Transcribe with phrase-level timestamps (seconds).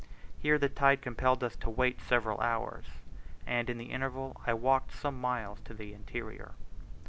[0.39, 2.85] Here the tide compelled us to wait several hours;
[3.45, 6.53] and in the interval I walked some miles into the interior.